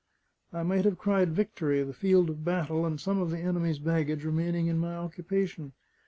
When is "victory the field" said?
1.35-2.31